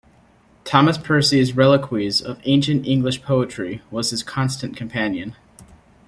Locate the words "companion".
4.75-5.35